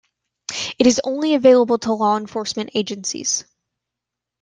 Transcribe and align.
It 0.79 0.87
is 0.87 0.99
only 1.03 1.35
available 1.35 1.77
to 1.77 1.93
law 1.93 2.17
enforcement 2.17 2.71
agencies. 2.73 3.45